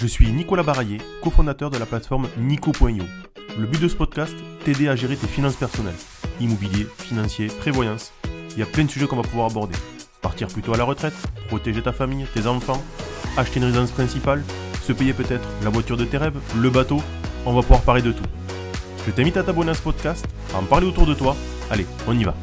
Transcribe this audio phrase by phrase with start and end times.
[0.00, 3.04] Je suis Nicolas Baraillé, cofondateur de la plateforme Nico.io.
[3.58, 4.34] Le but de ce podcast,
[4.64, 5.92] t'aider à gérer tes finances personnelles.
[6.40, 8.14] Immobilier, financier, prévoyance.
[8.52, 9.76] Il y a plein de sujets qu'on va pouvoir aborder.
[10.22, 11.12] Partir plutôt à la retraite,
[11.48, 12.82] protéger ta famille, tes enfants,
[13.36, 14.42] acheter une résidence principale,
[14.82, 17.02] se payer peut-être la voiture de tes rêves, le bateau.
[17.44, 18.24] On va pouvoir parler de tout.
[19.06, 21.36] Je t'invite à t'abonner à ce podcast, à en parler autour de toi.
[21.70, 22.34] Allez, on y va.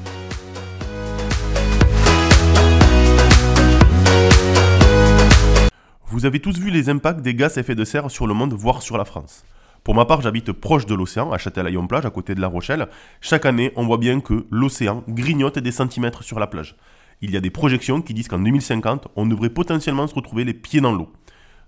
[6.17, 8.51] Vous avez tous vu les impacts des gaz à effet de serre sur le monde,
[8.51, 9.45] voire sur la France.
[9.83, 12.87] Pour ma part, j'habite proche de l'océan, à Châtelaillon-Plage, à côté de La Rochelle.
[13.21, 16.75] Chaque année, on voit bien que l'océan grignote des centimètres sur la plage.
[17.21, 20.55] Il y a des projections qui disent qu'en 2050, on devrait potentiellement se retrouver les
[20.55, 21.13] pieds dans l'eau.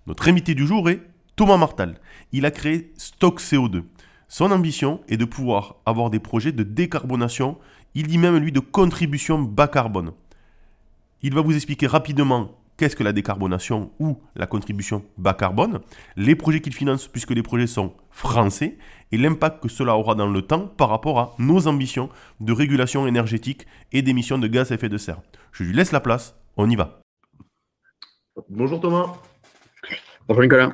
[0.07, 1.01] Notre invité du jour est
[1.35, 1.99] Thomas Martal.
[2.31, 3.83] Il a créé Stock CO2.
[4.29, 7.59] Son ambition est de pouvoir avoir des projets de décarbonation,
[7.93, 10.13] il dit même lui de contribution bas carbone.
[11.21, 15.81] Il va vous expliquer rapidement qu'est-ce que la décarbonation ou la contribution bas carbone,
[16.15, 18.77] les projets qu'il finance puisque les projets sont français
[19.11, 23.05] et l'impact que cela aura dans le temps par rapport à nos ambitions de régulation
[23.05, 25.19] énergétique et d'émissions de gaz à effet de serre.
[25.51, 27.01] Je lui laisse la place, on y va.
[28.47, 29.07] Bonjour Thomas.
[30.29, 30.73] Bonjour Nicolas.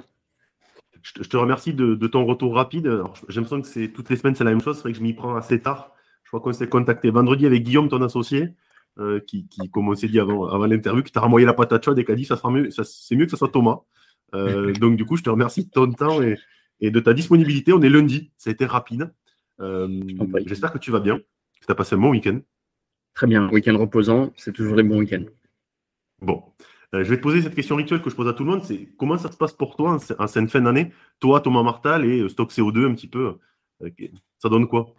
[1.02, 3.02] Je te remercie de, ton retour rapide.
[3.30, 5.04] J'ai l'impression que c'est toutes les semaines c'est la même chose, c'est vrai que je
[5.04, 5.92] m'y prends assez tard.
[6.24, 8.54] Je crois qu'on s'est contacté vendredi avec Guillaume, ton associé.
[8.98, 12.00] Euh, qui, comme on s'est dit avant, avant l'interview, qui t'a renvoyé la patate chaude
[12.00, 13.80] et qui a dit ça sera mieux, ça, c'est mieux que ce soit Thomas.
[14.34, 16.38] Euh, donc, du coup, je te remercie de ton temps et,
[16.80, 17.74] et, de ta disponibilité.
[17.74, 19.14] On est lundi, ça a été rapide.
[19.60, 20.02] Euh,
[20.46, 22.40] j'espère que tu vas bien, que tu as passé un bon week-end.
[23.14, 25.26] Très bien, week-end reposant, c'est toujours des bons week-ends.
[26.22, 26.44] Bon,
[26.94, 28.90] je vais te poser cette question rituelle que je pose à tout le monde c'est
[28.98, 30.92] comment ça se passe pour toi en, cette fin d'année?
[31.20, 33.36] Toi, Thomas Martal et Stock CO2 un petit peu,
[34.40, 34.94] ça donne quoi?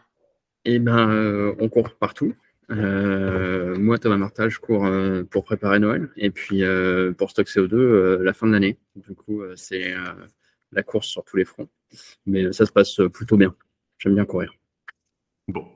[0.64, 2.34] Eh bien, on court partout.
[2.70, 6.10] Euh, moi, Thomas Martal, je cours euh, pour préparer Noël.
[6.16, 8.78] Et puis euh, pour Stock CO2, la fin de l'année.
[8.96, 9.94] Du coup, c'est
[10.72, 11.68] la course sur tous les fronts.
[12.26, 13.54] Mais ça se passe plutôt bien.
[13.98, 14.52] J'aime bien courir.
[15.48, 15.66] Bon.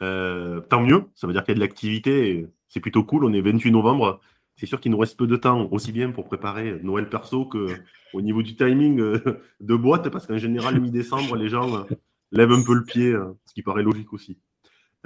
[0.00, 1.04] tant mieux.
[1.14, 2.46] Ça veut dire qu'il y a de l'activité.
[2.68, 3.24] C'est plutôt cool.
[3.24, 4.20] On est 28 novembre.
[4.56, 7.66] C'est sûr qu'il nous reste peu de temps, aussi bien pour préparer Noël perso que
[8.14, 11.86] au niveau du timing de boîte, parce qu'en général, mi-décembre, les gens
[12.32, 14.38] lèvent un peu le pied, ce qui paraît logique aussi.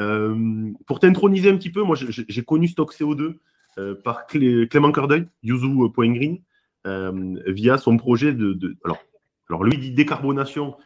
[0.01, 3.37] Euh, pour t'introniser un petit peu, moi j'ai connu Stock CO2
[3.79, 6.41] euh, par Clément Cordeuil, Yuzu.green,
[6.87, 8.99] euh, via son projet de, alors,
[9.49, 10.77] alors lui dit décarbonation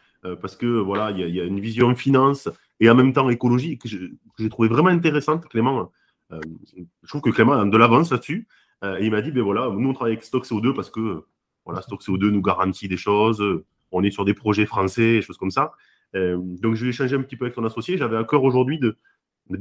[0.41, 2.49] parce que voilà il y, a une vision finance
[2.79, 5.47] et en même temps écologie que j'ai trouvé vraiment intéressante.
[5.47, 5.91] Clément,
[6.31, 8.47] je trouve que Clément a de l'avance là-dessus.
[8.83, 11.25] et il m'a dit ben voilà, nous on travaille avec Stock CO2 parce que
[11.63, 13.43] voilà Stock CO2 nous garantit des choses.
[13.91, 15.73] On est sur des projets français, des choses comme ça.
[16.15, 17.97] Euh, donc, je vais échanger un petit peu avec ton associé.
[17.97, 18.95] J'avais à cœur aujourd'hui de,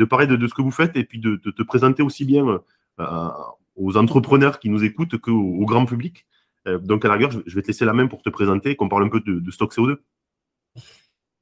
[0.04, 2.60] parler de, ce que vous faites et puis de, te présenter aussi bien
[3.00, 3.28] euh,
[3.76, 6.26] aux entrepreneurs qui nous écoutent qu'au au grand public.
[6.66, 8.76] Euh, donc, à la rigueur, je vais te laisser la main pour te présenter et
[8.76, 9.96] qu'on parle un peu de, stock CO2.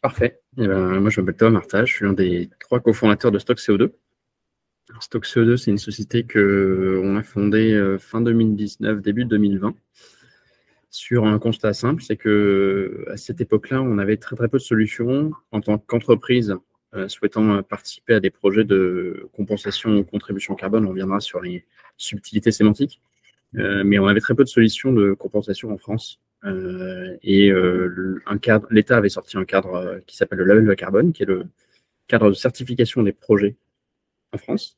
[0.01, 0.41] Parfait.
[0.59, 3.59] Eh ben, moi, je m'appelle Thomas Marta, je suis l'un des trois cofondateurs de Stock
[3.59, 3.93] CO2.
[4.99, 9.75] Stock CO2, c'est une société qu'on a fondée fin 2019, début 2020
[10.92, 14.62] sur un constat simple, c'est que à cette époque-là, on avait très très peu de
[14.62, 16.54] solutions en tant qu'entreprise
[16.94, 20.84] euh, souhaitant participer à des projets de compensation ou contribution carbone.
[20.84, 21.64] On viendra sur les
[21.97, 23.00] subtilités sémantiques,
[23.56, 26.20] euh, mais on avait très peu de solutions de compensation en France.
[26.44, 27.50] Euh, et
[28.26, 31.26] un cadre, l'État avait sorti un cadre qui s'appelle le label de carbone, qui est
[31.26, 31.47] le
[32.06, 33.56] cadre de certification des projets
[34.32, 34.76] en France.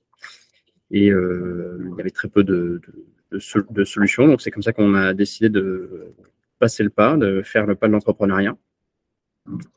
[0.92, 3.04] Et il y avait très peu de de,
[3.38, 4.26] solutions.
[4.26, 6.14] Donc, c'est comme ça qu'on a décidé de
[6.58, 8.56] passer le pas, de faire le pas de l'entrepreneuriat.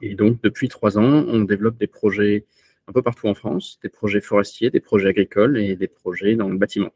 [0.01, 2.45] Et donc, depuis trois ans, on développe des projets
[2.87, 6.49] un peu partout en France, des projets forestiers, des projets agricoles et des projets dans
[6.49, 6.91] le bâtiment.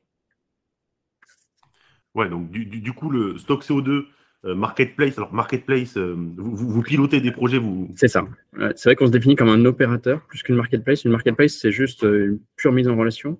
[2.15, 4.05] Ouais, donc du, coup, le stock CO2
[4.43, 7.91] euh, marketplace, alors marketplace, euh, vous, pilotez des projets, vous.
[7.95, 8.27] C'est ça.
[8.75, 11.05] c'est vrai qu'on se définit comme un opérateur plus qu'une marketplace.
[11.05, 13.39] Une marketplace, c'est juste euh, une pure mise en relation.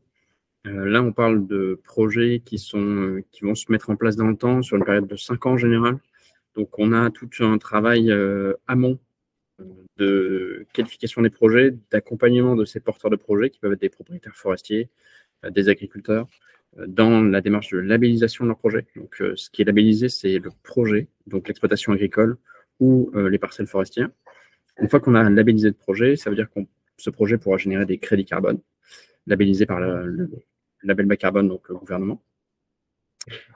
[0.67, 2.41] Euh, là, on parle de projets
[2.75, 5.45] euh, qui vont se mettre en place dans le temps, sur une période de 5
[5.45, 5.97] ans en général.
[6.55, 8.99] Donc, on a tout un travail euh, amont
[9.97, 14.35] de qualification des projets, d'accompagnement de ces porteurs de projets qui peuvent être des propriétaires
[14.35, 14.89] forestiers,
[15.49, 16.27] des agriculteurs,
[16.87, 18.87] dans la démarche de labellisation de leur projet.
[18.95, 22.37] Donc, ce qui est labellisé, c'est le projet, donc l'exploitation agricole
[22.79, 24.09] ou les parcelles forestières.
[24.79, 26.61] Une fois qu'on a labellisé le projet, ça veut dire que
[26.97, 28.59] ce projet pourra générer des crédits carbone
[29.27, 30.29] labellisés par le,
[30.83, 32.21] label bas carbone, donc le gouvernement.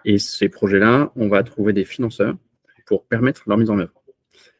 [0.03, 2.35] Et ces projets-là, on va trouver des financeurs
[2.85, 4.03] pour permettre leur mise en œuvre.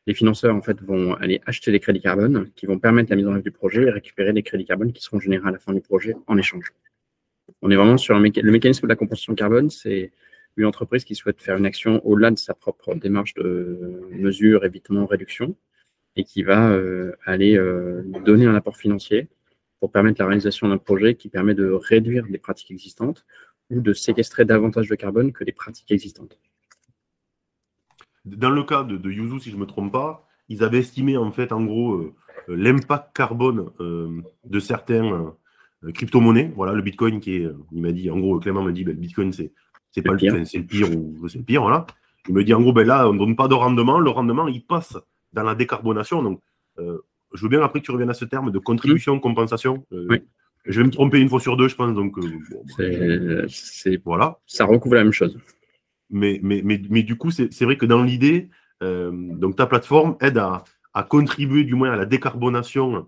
[0.07, 3.27] Les financeurs, en fait, vont aller acheter des crédits carbone qui vont permettre la mise
[3.27, 5.73] en œuvre du projet et récupérer des crédits carbone qui seront générés à la fin
[5.73, 6.73] du projet en échange.
[7.61, 10.11] On est vraiment sur le mécanisme de la compensation carbone, c'est
[10.57, 15.05] une entreprise qui souhaite faire une action au-delà de sa propre démarche de mesure, évitement,
[15.05, 15.55] réduction,
[16.15, 19.27] et qui va euh, aller euh, donner un apport financier
[19.85, 23.23] pour permettre la réalisation d'un projet qui permet de réduire les pratiques existantes
[23.69, 26.39] ou de séquestrer davantage de carbone que les pratiques existantes.
[28.25, 31.17] Dans le cas de, de Yuzu, si je ne me trompe pas, ils avaient estimé
[31.17, 32.15] en fait en gros euh,
[32.47, 35.35] l'impact carbone de certains
[35.93, 36.51] crypto-monnaies.
[36.55, 38.99] Voilà, le Bitcoin qui est, il m'a dit, en gros, Clément m'a dit, ben, le
[38.99, 39.53] Bitcoin c'est
[39.91, 41.85] c'est pas le pire, c'est le pire ou c'est le pire, voilà.
[42.27, 44.47] Il me dit en gros, ben là, on ne donne pas de rendement, le rendement,
[44.47, 44.97] il passe
[45.31, 46.23] dans la décarbonation.
[46.23, 46.41] Donc,
[46.79, 47.05] euh,
[47.35, 49.85] je veux bien après que tu reviennes à ce terme de contribution, compensation.
[49.91, 50.19] Euh,
[50.65, 51.93] je vais me tromper une fois sur deux, je pense.
[51.93, 54.39] Donc, euh, c'est, voilà.
[54.47, 55.37] Ça recouvre la même chose.
[56.09, 58.49] Mais, mais, mais, mais du coup, c'est, vrai que dans l'idée,
[58.81, 63.07] donc ta plateforme aide à, à, contribuer du moins à la décarbonation.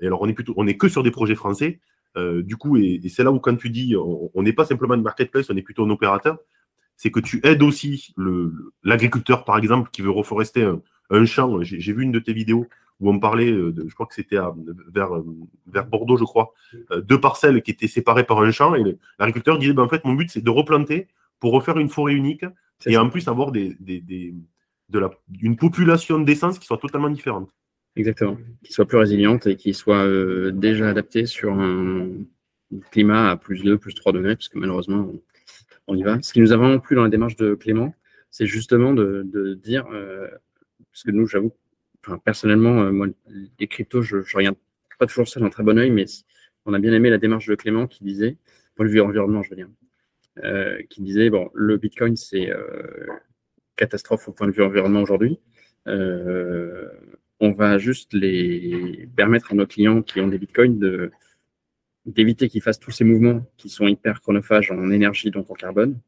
[0.00, 1.80] et alors, on est plutôt, on est que sur des projets français.
[2.16, 5.02] Euh, du coup, et, c'est là où quand tu dis on n'est pas simplement une
[5.02, 6.38] marketplace, on est plutôt un opérateur,
[6.96, 8.14] c'est que tu aides aussi
[8.82, 10.68] l'agriculteur, par exemple, qui veut reforester
[11.10, 11.62] un, champ.
[11.62, 12.66] J'ai vu une de tes vidéos
[13.00, 14.38] où on parlait, de, je crois que c'était
[14.92, 15.10] vers,
[15.66, 16.52] vers Bordeaux, je crois,
[16.90, 18.74] euh, deux parcelles qui étaient séparées par un champ.
[18.74, 21.08] Et l'agriculteur disait, ben, en fait, mon but, c'est de replanter
[21.38, 22.44] pour refaire une forêt unique
[22.86, 25.10] et en plus avoir des, de la,
[25.40, 27.50] une population d'essence qui soit totalement différente.
[27.96, 28.38] Exactement.
[28.62, 32.08] Qui soit plus résiliente et qui soit euh, déjà adaptée sur un
[32.90, 35.10] climat à plus 2, plus 3 degrés, parce que malheureusement,
[35.86, 36.20] on, y va.
[36.22, 37.94] Ce qui nous a vraiment plu dans la démarche de Clément,
[38.30, 40.28] c'est justement de, dire, euh,
[40.92, 41.52] parce que nous, j'avoue,
[42.24, 43.06] personnellement, euh, moi,
[43.58, 44.56] les cryptos, je ne regarde
[44.98, 46.06] pas toujours ça d'un très bon oeil, mais
[46.66, 48.36] on a bien aimé la démarche de Clément qui disait,
[48.74, 49.68] point de vue environnement, je veux dire,
[50.90, 52.52] qui disait, bon, le Bitcoin, c'est
[53.76, 55.38] catastrophe au point de vue environnement aujourd'hui.
[57.40, 61.12] On va juste les permettre à nos clients qui ont des bitcoins de
[62.06, 65.90] d'éviter qu'ils fassent tous ces mouvements qui sont hyper chronophages en énergie, donc en carbone,
[65.92, 65.98] euh,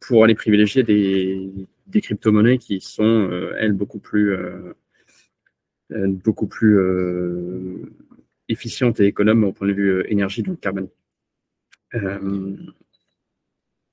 [0.00, 1.50] pour aller privilégier des,
[1.86, 4.74] des crypto-monnaies qui sont, euh, elles, beaucoup plus, euh,
[5.90, 6.78] beaucoup plus
[8.48, 10.88] efficientes et économes au point de vue énergie, donc carbone.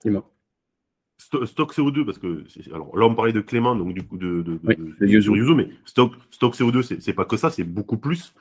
[0.04, 0.30] dis-moi
[1.46, 4.60] stock CO2, parce que alors là on parlait de Clément, donc du coup de, de,
[5.06, 5.56] Yuzu.
[5.56, 8.34] mais stock, stock CO2, c'est pas que ça, c'est beaucoup plus.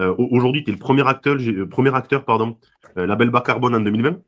[0.00, 2.56] Euh, aujourd'hui, tu es le premier acteur, euh, premier acteur pardon,
[2.96, 4.20] euh, label bas carbone en 2020.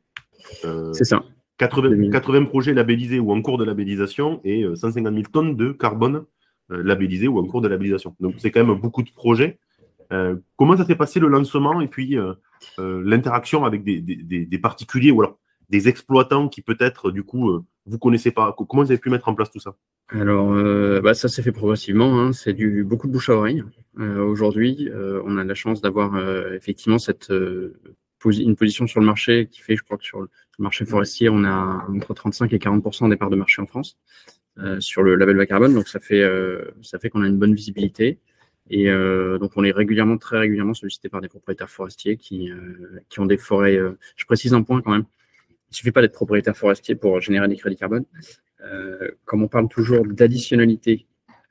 [0.93, 1.23] c'est ça.
[1.61, 6.25] 80, 80, projets labellisés ou en cours de labellisation et 150 000 tonnes de carbone
[6.69, 8.15] labellisés ou en cours de labellisation.
[8.19, 9.59] Donc c'est quand même beaucoup de projets.
[10.57, 12.17] comment ça s'est passé le lancement et puis
[12.77, 15.37] l'interaction avec des, des, des, particuliers ou alors
[15.69, 18.55] des exploitants qui peut-être du coup vous connaissez pas?
[18.57, 19.75] Comment vous avez pu mettre en place tout ça?
[20.09, 22.19] Alors, euh, bah, ça s'est fait progressivement.
[22.19, 22.33] Hein.
[22.33, 23.63] C'est du beaucoup de bouche à oreille.
[23.99, 26.17] Euh, aujourd'hui, euh, on a la chance d'avoir
[26.53, 27.31] effectivement cette
[28.25, 30.29] une position sur le marché qui fait, je crois que sur le
[30.59, 33.97] marché forestier, on a entre 35 et 40% des parts de marché en France
[34.79, 35.73] sur le label bas carbone.
[35.73, 36.23] Donc, ça fait
[36.81, 38.19] ça fait qu'on a une bonne visibilité.
[38.69, 38.85] Et
[39.39, 42.51] donc, on est régulièrement, très régulièrement sollicité par des propriétaires forestiers qui,
[43.09, 43.79] qui ont des forêts.
[44.15, 45.05] je précise un point quand même
[45.71, 48.03] il ne suffit pas d'être propriétaire forestier pour générer des crédits carbone.
[48.61, 51.07] Euh, comme on parle toujours d'additionnalité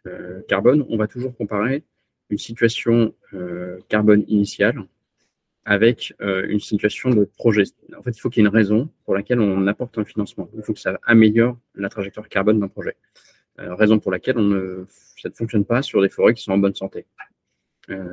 [0.06, 1.84] euh, carbone, on va toujours comparer
[2.28, 4.84] une situation euh, carbone initiale
[5.70, 7.62] avec une situation de projet.
[7.96, 10.50] En fait, il faut qu'il y ait une raison pour laquelle on apporte un financement.
[10.56, 12.96] Il faut que ça améliore la trajectoire carbone d'un projet.
[13.56, 17.06] raison pour laquelle ça ne fonctionne pas sur des forêts qui sont en bonne santé.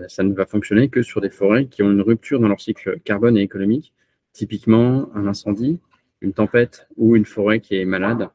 [0.07, 2.99] ça ne va fonctionner que sur des forêts qui ont une rupture dans leur cycle
[2.99, 3.91] carbone et économique,
[4.33, 5.79] typiquement un incendie,
[6.21, 8.29] une tempête ou une forêt qui est malade,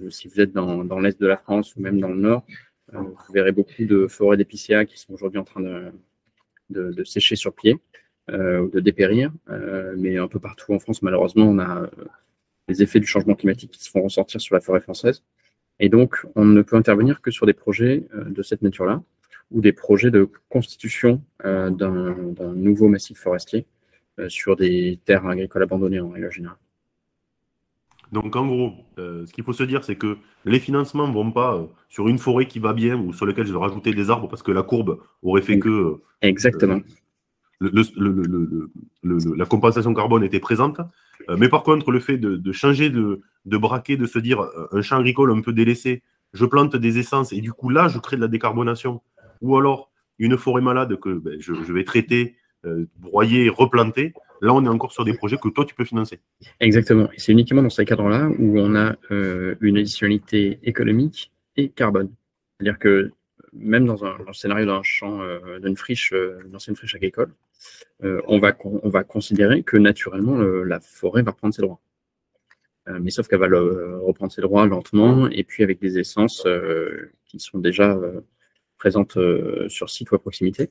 [0.00, 2.44] euh, si vous êtes dans, l'est de la France ou même dans le nord,
[2.94, 5.60] euh, vous verrez beaucoup de forêts d'épicéa qui sont aujourd'hui en train
[6.70, 7.78] de, sécher sur pied euh,
[8.28, 9.32] ou de dépérir.
[9.96, 11.88] mais un peu partout en France, malheureusement, on a
[12.68, 15.22] les effets du changement climatique qui se font ressortir sur la forêt française.
[15.78, 19.02] Et donc, on ne peut intervenir que sur des projets de cette nature-là
[19.52, 22.16] ou des projets de constitution d'un
[22.54, 23.66] nouveau massif forestier
[24.28, 26.58] sur des terres agricoles abandonnées en règle générale.
[28.12, 31.32] Donc en gros, euh, ce qu'il faut se dire, c'est que les financements ne vont
[31.32, 34.10] pas euh, sur une forêt qui va bien ou sur laquelle je vais rajouter des
[34.10, 36.00] arbres parce que la courbe aurait fait que...
[37.62, 38.68] Euh,
[39.02, 40.78] la compensation carbone était présente.
[41.38, 44.98] mais par contre, le fait de, changer de, de, braquet, de se dire un champ
[44.98, 48.20] agricole un peu délaissé, je plante des essences et du coup là, je crée de
[48.20, 49.00] la décarbonation.
[49.40, 52.36] Ou alors une forêt malade que ben, je, vais traiter,
[52.98, 54.12] broyer, replanter.
[54.42, 56.20] Là, on est encore sur des projets que toi, tu peux financer.
[56.60, 57.10] Exactement.
[57.12, 62.10] Et c'est uniquement dans ces cadres-là où on a euh, une additionnalité économique et carbone.
[62.58, 63.12] C'est-à-dire que
[63.58, 67.32] même dans un, scénario d'un champ, euh, d'une friche, euh, une friche agricole,
[68.02, 71.80] on, va, on va considérer que naturellement, la forêt va prendre ses droits.
[73.00, 76.46] mais sauf qu'elle va reprendre ses droits lentement et puis avec des essences
[77.24, 77.98] qui sont déjà
[78.76, 79.18] présentes
[79.68, 80.70] sur site ou à proximité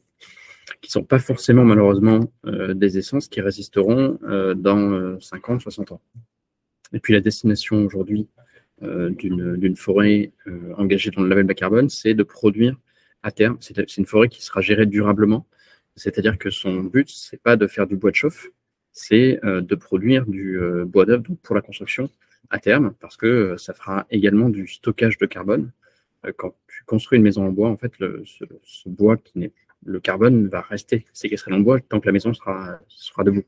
[0.82, 4.20] qui ne sont pas forcément malheureusement des essences qui résisteront
[4.56, 6.02] dans 50, 60 ans.
[6.94, 8.28] Et puis la destination aujourd'hui
[8.82, 10.32] d'une forêt
[10.78, 12.78] engagée dans le label bas carbone, c'est de produire
[13.24, 15.48] à terme, c'est une forêt qui sera gérée durablement,
[15.96, 18.50] c'est-à-dire que son but, c'est pas de faire du bois de chauffe,
[18.92, 22.10] c'est euh, de produire du euh, bois d'œuvre pour la construction
[22.50, 25.72] à terme, parce que euh, ça fera également du stockage de carbone.
[26.38, 29.52] Quand tu construis une maison en bois, en fait, ce, bois qui n'est
[29.86, 33.44] le carbone va rester séquestré dans le bois tant que la maison sera, sera debout.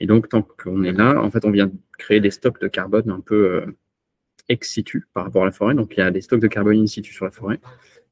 [0.00, 3.08] Et donc, tant qu'on est là, en fait, on vient créer des stocks de carbone
[3.10, 3.62] un peu
[4.50, 5.74] ex situ par rapport à la forêt.
[5.74, 7.60] Donc, il y a des stocks de carbone in situ sur la forêt.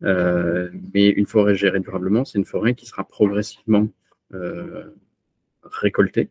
[0.00, 3.88] mais une forêt gérée durablement, c'est une forêt qui sera progressivement
[5.64, 6.30] récoltée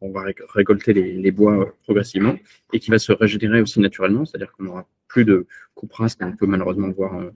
[0.00, 2.36] on va récolter les, bois progressivement
[2.72, 6.34] et qui va se régénérer aussi naturellement, c'est-à-dire qu'on n'aura plus de coupe rase qu'on
[6.36, 7.30] peut malheureusement voir euh,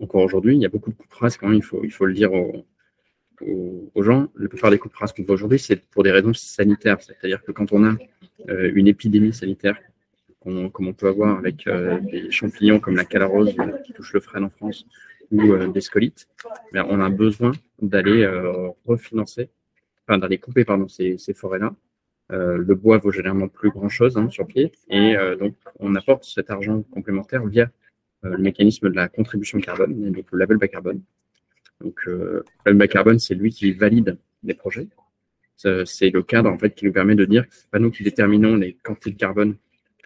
[0.00, 0.56] encore aujourd'hui.
[0.56, 4.28] Il y a beaucoup de coupes rases quand même, il faut, le dire aux, gens.
[4.36, 7.52] La plupart des coupes rases qu'on voit aujourd'hui, c'est pour des raisons sanitaires, c'est-à-dire que
[7.52, 7.96] quand on a
[8.48, 9.78] euh, une épidémie sanitaire,
[10.44, 14.44] comme on peut avoir avec euh, des champignons comme la calarose qui touche le frêne
[14.44, 14.86] en France
[15.32, 16.28] ou des scolites,
[16.72, 17.50] ben, on a besoin
[17.82, 18.24] d'aller
[18.84, 19.50] refinancer
[20.06, 21.74] enfin d'aller couper pardon, ces, forêts-là.
[22.32, 26.24] Euh, le bois vaut généralement plus grand-chose hein, sur pied, et euh, donc on apporte
[26.24, 27.70] cet argent complémentaire via
[28.24, 31.02] euh, le mécanisme de la contribution carbone, donc le label bas carbone.
[31.80, 34.88] Donc le label bas carbone, c'est lui qui valide les projets.
[35.56, 38.02] C'est le cadre en fait qui nous permet de dire que c'est pas nous qui
[38.02, 39.56] déterminons les quantités de carbone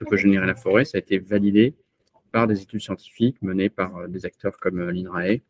[0.00, 1.74] que peut générer la forêt, ça a été validé
[2.32, 5.40] par des études scientifiques menées par des acteurs comme l'INRAE,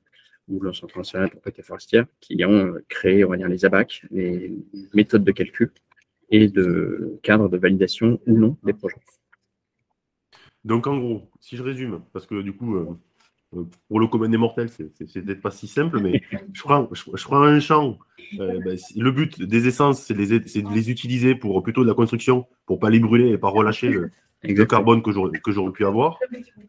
[0.50, 3.64] ou le Centre national de propriété forestière, qui ont euh, créé, on va dire, les
[3.64, 4.52] ABAC, les
[4.92, 5.72] méthodes de calcul
[6.30, 8.96] et de cadre de validation ou non des projets.
[10.64, 12.88] Donc, en gros, si je résume, parce que du coup, euh,
[13.56, 16.20] euh, pour le commun des mortels, c'est peut-être pas si simple, mais
[16.52, 17.98] je prends, je, prends un champ.
[18.36, 18.62] Ben,
[18.96, 22.90] le but des essences, c'est de, les utiliser pour plutôt de la construction, pour pas
[22.90, 24.10] les brûler et pas relâcher le,
[24.42, 26.18] le carbone que j'aurais pu avoir.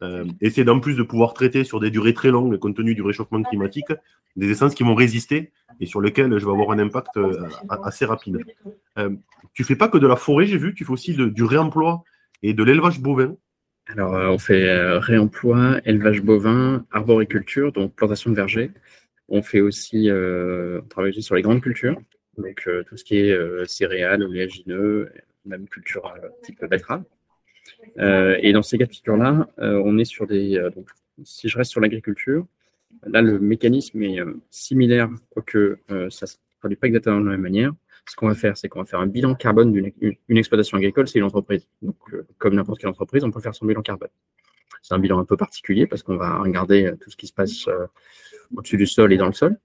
[0.01, 2.95] Euh, et c'est d'en plus de pouvoir traiter sur des durées très longues, compte tenu
[2.95, 3.91] du réchauffement climatique,
[4.35, 7.47] des essences qui vont résister et sur lesquelles je vais avoir un impact euh,
[7.83, 8.39] assez rapide.
[8.97, 9.09] Euh,
[9.53, 12.03] tu fais pas que de la forêt, j'ai vu, tu fais aussi du réemploi
[12.43, 13.35] et de l'élevage bovin.
[13.87, 18.71] Alors, euh, on fait réemploi, élevage bovin, arboriculture, donc plantation de vergers.
[19.27, 21.97] On fait aussi, on travaille aussi sur les grandes cultures,
[22.37, 25.09] donc tout ce qui est céréales, oléagineux,
[25.45, 26.13] même culture
[26.43, 27.03] type betterave.
[27.99, 30.57] Euh, et dans ces cas de figure-là, euh, on est sur des.
[30.57, 30.69] Euh,
[31.23, 32.45] si je reste sur l'agriculture,
[33.03, 37.41] là, le mécanisme est similaire, quoique ça ne se produit pas exactement de la même
[37.41, 37.73] manière.
[38.09, 41.07] Ce qu'on va faire, c'est qu'on va faire un bilan carbone d'une une exploitation agricole,
[41.07, 41.67] c'est une entreprise.
[41.83, 41.95] Donc,
[42.39, 44.09] comme n'importe quelle entreprise, on peut faire son bilan carbone.
[44.81, 47.69] C'est un bilan un peu particulier parce qu'on va regarder tout ce qui se passe
[48.55, 49.57] au-dessus du sol et dans le sol.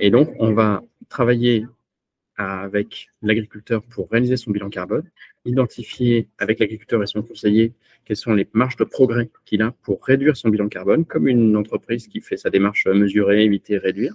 [0.00, 1.66] et donc, on va travailler
[2.36, 5.08] avec l'agriculteur pour réaliser son bilan carbone,
[5.44, 7.72] identifier avec l'agriculteur et son conseiller
[8.04, 11.56] quelles sont les marges de progrès qu'il a pour réduire son bilan carbone, comme une
[11.56, 14.14] entreprise qui fait sa démarche mesurer, éviter, réduire.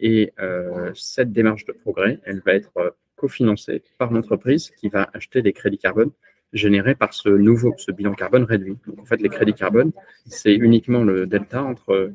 [0.00, 5.10] Et euh, cette démarche de progrès, elle va être euh, cofinancée par l'entreprise qui va
[5.12, 6.10] acheter des crédits carbone
[6.52, 8.76] générés par ce nouveau, ce bilan carbone réduit.
[8.86, 9.92] Donc en fait, les crédits carbone,
[10.26, 12.12] c'est uniquement le delta entre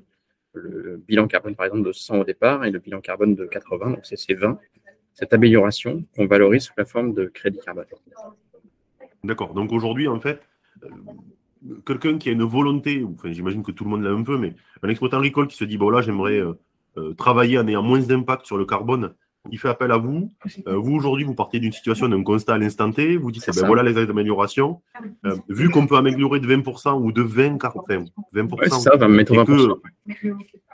[0.53, 3.91] le bilan carbone, par exemple, de 100 au départ et le bilan carbone de 80,
[3.91, 4.59] donc c'est 20
[5.17, 7.85] cette amélioration qu'on valorise sous la forme de crédit carbone.
[9.23, 9.55] D'accord.
[9.55, 10.41] Donc aujourd'hui, en fait,
[10.83, 10.89] euh,
[11.87, 14.89] quelqu'un qui a une volonté, j'imagine que tout le monde l'a un peu, mais un
[14.89, 16.53] exploitant agricole qui se dit, là, j'aimerais euh,
[16.97, 19.15] euh, travailler en ayant moins d'impact sur le carbone,
[19.51, 20.31] il fait appel à vous.
[20.65, 23.83] vous, aujourd'hui, vous partez d'une situation, d'un constat à l'instant T, vous dites, ben, voilà
[23.83, 24.81] les améliorations.
[25.49, 27.57] vu qu'on peut améliorer de 20% ou de 20,
[28.33, 29.77] 20%, ça va me mettre 20%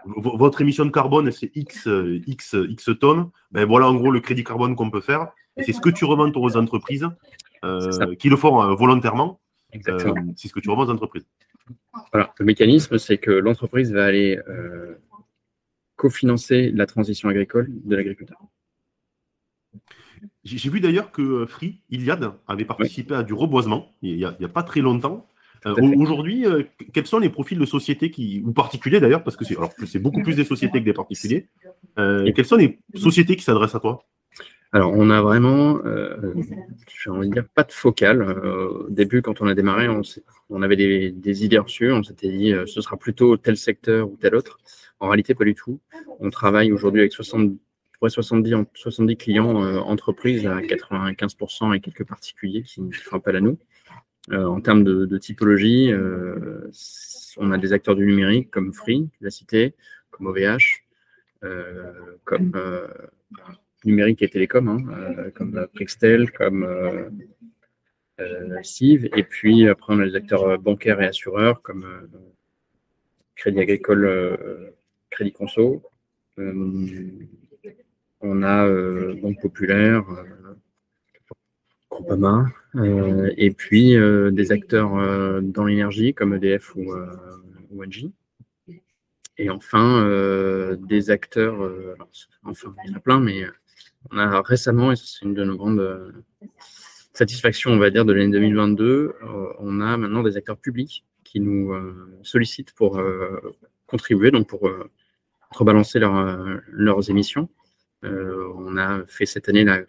[0.05, 1.87] votre émission de carbone, c'est X,
[2.27, 5.31] X, X tonnes, ben voilà en gros le crédit carbone qu'on peut faire.
[5.57, 7.07] c'est ce que tu revends aux entreprises
[7.63, 9.39] euh, qui le font euh, volontairement.
[9.87, 11.25] Euh, c'est ce que tu revends aux entreprises.
[12.11, 12.33] Voilà.
[12.37, 14.39] Le mécanisme, c'est que l'entreprise va aller
[15.95, 18.37] cofinancer la transition agricole de l'agriculteur.
[20.43, 24.63] J'ai vu d'ailleurs que Free, Iliad, avait participé à du reboisement il n'y a, pas
[24.63, 25.27] très longtemps.
[25.65, 26.63] Euh, aujourd'hui, euh,
[26.93, 30.35] quels sont les profils de sociétés qui, ou particuliers d'ailleurs, parce que c'est beaucoup plus
[30.35, 31.47] des sociétés que des particuliers,
[31.97, 34.03] euh, quelles sont les sociétés qui s'adressent à toi?
[34.73, 38.23] Alors, on a vraiment, j'ai envie de dire, pas de focal.
[38.23, 39.87] au début, quand on a démarré,
[40.49, 41.91] on, avait des, idées reçues.
[41.91, 44.57] On s'était dit, ce sera plutôt tel secteur ou tel autre.
[44.99, 45.79] En réalité, pas du tout.
[46.19, 47.55] On travaille aujourd'hui avec 70,
[48.09, 53.57] 70 clients entreprises à 95% et quelques particuliers qui font appel à nous.
[54.31, 55.91] en termes de, typologie,
[57.37, 59.75] on a des acteurs du numérique comme Free, la cité,
[60.11, 60.83] comme OVH,
[62.23, 62.53] comme
[63.85, 66.67] numérique et télécom, hein, comme Prextel, comme
[68.63, 71.85] Civ, et puis après on a les acteurs bancaires et assureurs comme
[73.35, 74.73] Crédit Agricole,
[75.09, 75.83] Crédit Conso,
[78.23, 80.55] on a euh, Banque Populaire, euh,
[81.89, 83.95] Groupama, euh, et puis
[84.31, 84.91] des acteurs
[85.43, 86.91] dans l'énergie comme EDF ou,
[87.69, 88.11] ou Engie.
[89.37, 90.07] Et enfin,
[90.79, 91.55] des acteurs,
[92.43, 93.45] enfin, il y en a plein, mais
[94.11, 96.15] on a récemment, et c'est une de nos grandes
[97.13, 99.13] satisfactions, on va dire, de l'année 2022,
[99.59, 101.75] on a maintenant des acteurs publics qui nous
[102.23, 102.99] sollicitent pour
[103.85, 104.67] contribuer, donc pour
[105.51, 107.49] rebalancer leurs émissions.
[108.03, 109.81] Euh, on a fait cette année la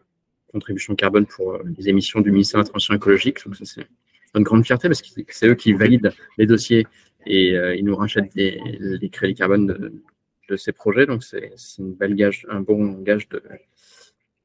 [0.53, 3.45] contribution carbone pour euh, les émissions du ministère de la écologique.
[3.45, 3.87] Donc, c'est
[4.35, 6.87] une grande fierté parce que c'est eux qui valident les dossiers
[7.27, 9.67] et euh, ils nous rachètent les, crédits carbone
[10.49, 11.07] de, ces projets.
[11.07, 11.53] Donc, c'est
[12.49, 13.43] un bon gage de,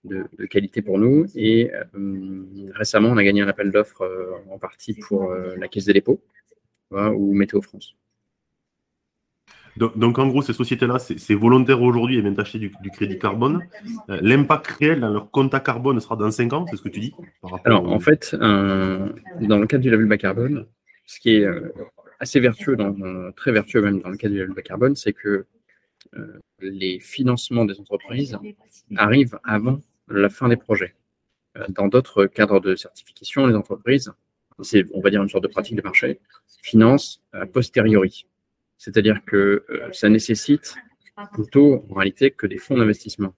[0.06, 1.26] de, qualité pour nous.
[1.36, 1.72] Et
[2.74, 4.10] récemment, on a gagné un appel d'offres
[4.50, 6.22] en partie pour la Caisse des dépôts
[6.92, 7.96] ou Météo France.
[9.80, 13.62] Donc, en gros, ces sociétés-là, c'est volontaire aujourd'hui, elles viennent acheter du, crédit carbone.
[14.10, 16.90] Euh, l'impact réel dans leur compte à carbone sera dans 5 ans, c'est ce que
[16.90, 17.14] tu dis
[17.64, 19.10] Alors, en fait, euh,
[19.40, 20.66] dans le cadre du label bas carbone,
[21.06, 21.74] ce qui est euh,
[22.20, 22.94] assez vertueux, dans,
[23.38, 25.46] très vertueux même dans le cadre du label bas carbone, c'est que
[26.60, 28.38] les financements des entreprises
[28.98, 30.96] arrivent avant la fin des projets.
[31.70, 34.12] Dans d'autres cadres de certification, les entreprises,
[34.62, 36.20] c'est, on va dire, une sorte de pratique de marché,
[36.62, 38.26] financent a posteriori.
[38.80, 40.74] C'est-à-dire que euh, ça nécessite
[41.34, 43.36] plutôt, en réalité, que des fonds d'investissement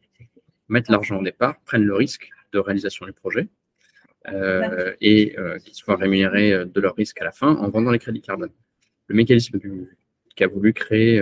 [0.70, 3.48] mettent l'argent au départ, prennent le risque de réalisation du projet
[4.28, 7.98] euh, et euh, qu'ils soient rémunérés de leur risque à la fin en vendant les
[7.98, 8.52] crédits carbone.
[9.08, 9.60] Le mécanisme
[10.36, 11.22] qu'a voulu créer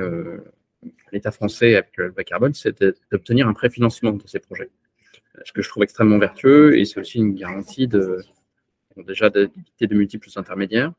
[1.11, 4.69] l'État français avec le bas carbone, c'est d'obtenir un préfinancement de ces projets.
[5.45, 8.17] Ce que je trouve extrêmement vertueux et c'est aussi une garantie de,
[8.97, 10.93] déjà d'éviter de multiples intermédiaires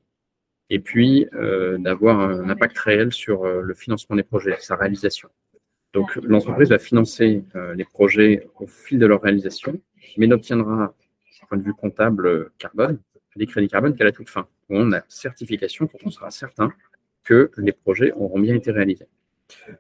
[0.70, 5.28] et puis euh, d'avoir un impact réel sur euh, le financement des projets, sa réalisation.
[5.92, 9.80] Donc l'entreprise va financer euh, les projets au fil de leur réalisation,
[10.16, 10.94] mais n'obtiendra,
[11.34, 13.00] du point de vue comptable carbone,
[13.34, 16.72] des crédits carbone qu'à la toute fin, où on a certification quand on sera certain
[17.24, 19.06] que les projets auront bien été réalisés.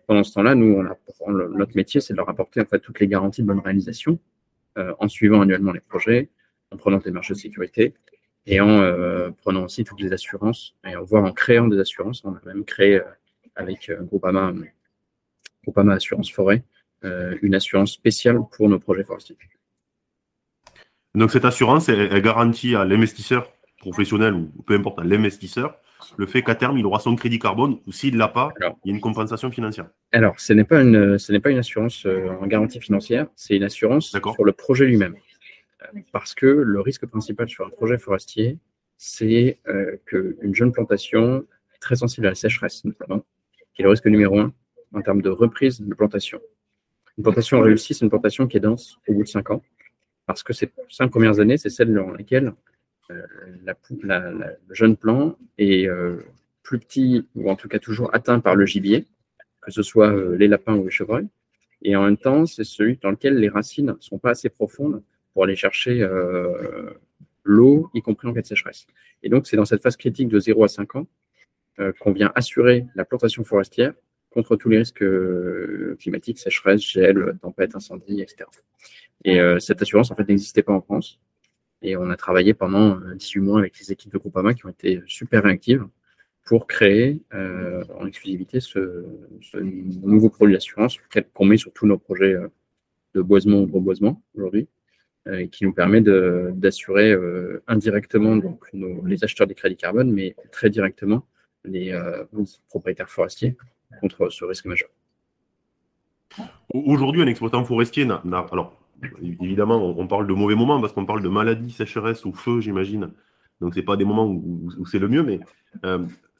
[0.08, 0.84] Pendant ce temps-là, nous,
[1.20, 4.18] on notre métier, c'est de leur apporter en fait toutes les garanties de bonne réalisation
[4.76, 6.28] en suivant annuellement les projets,
[6.72, 7.94] en prenant des marges de sécurité,
[8.46, 12.22] et en euh, prenant aussi toutes les assurances, et en, voire en créant des assurances.
[12.24, 13.04] On a même créé euh,
[13.56, 14.52] avec euh, Groupama,
[15.64, 16.62] Groupama Assurance Forêt
[17.40, 19.38] une assurance spéciale pour nos projets forestiers.
[21.14, 25.78] Donc cette assurance, elle, garantit à l'investisseur professionnel ou peu importe à l'investisseur
[26.18, 28.52] le fait qu'à terme, il aura son crédit carbone ou s'il ne l'a pas,
[28.84, 29.86] il y a une compensation financière.
[30.12, 34.10] Alors, ce n'est pas, une, ce pas une assurance en garantie financière, c'est une assurance
[34.10, 35.14] sur le projet lui-même
[36.12, 38.58] parce que le risque principal sur un projet forestier,
[38.96, 43.24] c'est euh, qu'une jeune plantation est très sensible à la sécheresse, notamment,
[43.74, 44.52] qui est le risque numéro un
[44.92, 46.40] en termes de reprise de plantation.
[47.16, 49.62] Une plantation réussie, c'est une plantation qui est dense au bout de cinq ans,
[50.26, 52.52] parce que ces cinq premières années, c'est celle dans laquelle
[53.10, 53.26] euh,
[53.62, 56.18] le jeune plant est euh,
[56.62, 59.06] plus petit, ou en tout cas toujours atteint par le gibier,
[59.62, 61.28] que ce soit les lapins ou les chevreuils.
[61.82, 65.02] Et en même temps, c'est celui dans lequel les racines ne sont pas assez profondes
[65.40, 66.90] pour aller chercher euh,
[67.44, 68.86] l'eau, y compris en cas de sécheresse.
[69.22, 71.06] Et donc, c'est dans cette phase critique de 0 à 5 ans
[71.78, 73.94] euh, qu'on vient assurer la plantation forestière
[74.28, 78.50] contre tous les risques euh, climatiques, sécheresse, gel, tempête, incendie, etc.
[79.24, 81.18] Et cette assurance, en fait, n'existait pas en France.
[81.80, 85.00] Et on a travaillé pendant 18 mois avec les équipes de Groupama qui ont été
[85.06, 85.86] super réactives
[86.44, 89.06] pour créer en exclusivité ce,
[89.62, 90.98] nouveau produit d'assurance
[91.32, 92.36] qu'on met sur tous nos projets
[93.14, 94.68] de boisement ou reboisement aujourd'hui.
[95.28, 100.70] Euh, qui nous permet d'assurer euh, indirectement donc, les acheteurs des crédits carbone, mais très
[100.70, 101.26] directement
[101.62, 102.24] les, euh,
[102.70, 103.54] propriétaires forestiers
[104.00, 104.88] contre ce risque majeur.
[106.72, 108.22] Aujourd'hui, un exploitant forestier n'a.
[108.50, 108.80] Alors,
[109.20, 113.10] évidemment, on parle de mauvais moments parce qu'on parle de maladies, sécheresse ou feu, j'imagine.
[113.60, 115.40] Donc, ce n'est pas des moments où, c'est le mieux, mais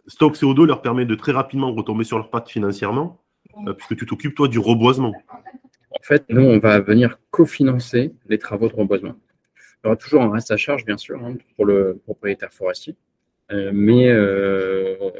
[0.06, 3.20] Stock CO2 leur permet de très rapidement retomber sur leurs pattes financièrement,
[3.76, 5.12] puisque tu t'occupes, toi, du reboisement.
[5.90, 9.16] En fait, nous, on va venir cofinancer les travaux de reboisement.
[9.56, 12.96] Il y aura toujours un reste à charge, bien sûr, hein, pour le propriétaire forestier.
[13.50, 15.10] Euh, euh,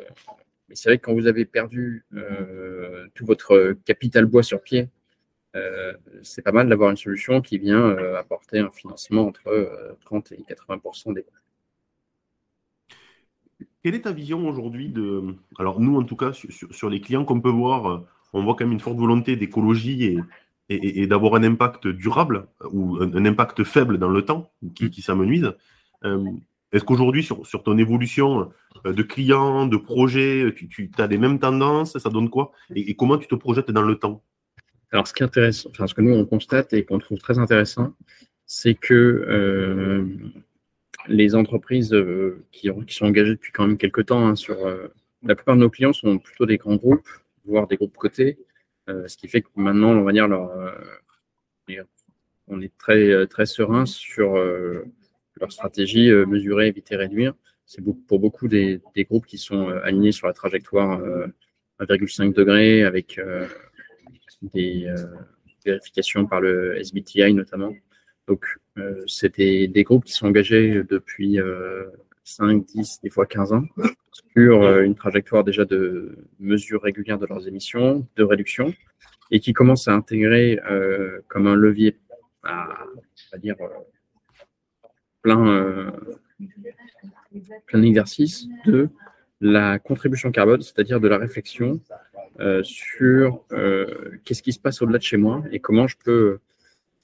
[0.69, 4.89] mais, c'est vrai que quand vous avez perdu euh, tout votre capital bois sur pied,
[6.23, 11.15] c'est pas mal d'avoir une solution qui vient apporter un financement entre 30 et 80%
[11.15, 11.25] des
[13.83, 15.35] quelle est ta vision aujourd'hui de.
[15.59, 18.73] Alors, nous, en tout cas, sur, les clients qu'on peut voir, on voit quand même
[18.73, 20.19] une forte volonté d'écologie et,
[20.71, 25.53] et, d'avoir un impact durable ou un, impact faible dans le temps qui, qui s'amenuise.
[26.73, 28.51] Est-ce qu'aujourd'hui, sur, sur, ton évolution
[28.85, 32.53] de clients, de projets, tu, tu as les mêmes tendances Ça donne quoi?
[32.75, 34.23] Et, comment tu te projettes dans le temps?
[34.93, 37.39] Alors, ce qui est intéressant, enfin, ce que nous, on constate et qu'on trouve très
[37.39, 37.95] intéressant,
[38.47, 40.05] c'est que euh,
[41.07, 44.89] les entreprises euh, qui, qui, sont engagées depuis quand même quelques temps hein, sur euh,
[45.23, 47.09] la plupart de nos clients sont plutôt des grands groupes,
[47.45, 48.39] voire des groupes cotés,
[49.07, 50.51] ce qui fait que maintenant, on va dire, leur,
[52.49, 57.35] on est très, très serein sur leur stratégie mesurer, éviter, réduire.
[57.67, 61.01] C'est pour beaucoup des, groupes qui sont alignés sur la trajectoire
[61.81, 63.21] 1,5 degré avec
[64.43, 64.93] des
[65.65, 67.75] vérifications par le SBTI notamment.
[68.27, 68.45] Donc,
[68.79, 71.39] euh, c'est des, groupes qui sont engagés depuis
[72.25, 73.65] 5, euh, 10, des fois 15 ans
[74.35, 78.73] sur euh, une trajectoire déjà de mesure régulière de leurs émissions, de réduction,
[79.31, 80.59] et qui commencent à intégrer
[81.29, 81.97] comme un levier
[82.43, 82.85] à,
[83.39, 83.55] dire,
[85.23, 85.93] plein,
[87.67, 88.89] plein exercice de
[89.41, 91.81] la contribution carbone, c'est-à-dire de la réflexion
[92.63, 93.45] sur
[94.25, 96.41] qu'est-ce qui se passe au-delà de chez moi et comment je peux